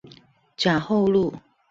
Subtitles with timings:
[0.57, 1.31] 甲后路